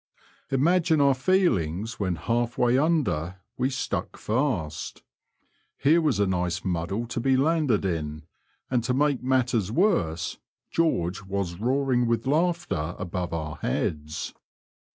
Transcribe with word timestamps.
Imagine 0.49 0.99
our 0.99 1.13
feelings 1.13 1.99
when 1.99 2.15
half 2.15 2.57
way 2.57 2.75
under 2.75 3.35
we 3.55 3.69
stuck 3.69 4.17
fast. 4.17 5.03
Here 5.77 6.01
was 6.01 6.19
a 6.19 6.25
nice 6.25 6.65
muddle 6.65 7.05
to 7.05 7.19
be 7.19 7.37
landed 7.37 7.85
in, 7.85 8.23
and 8.71 8.83
to 8.85 8.95
make 8.95 9.21
matters 9.21 9.71
worse, 9.71 10.39
George 10.71 11.21
was 11.21 11.53
roaring 11.59 12.07
with 12.07 12.25
laughter 12.25 12.95
above 12.97 13.31
our 13.31 13.57
heads. 13.57 14.33